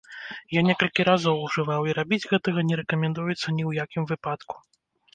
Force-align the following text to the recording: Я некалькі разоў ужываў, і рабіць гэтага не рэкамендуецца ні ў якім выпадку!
Я 0.57 0.63
некалькі 0.69 1.05
разоў 1.09 1.43
ужываў, 1.47 1.81
і 1.87 1.95
рабіць 1.99 2.21
гэтага 2.33 2.67
не 2.73 2.83
рэкамендуецца 2.83 3.39
ні 3.39 3.39
ў 3.39 3.71
якім 3.85 4.03
выпадку! 4.15 4.55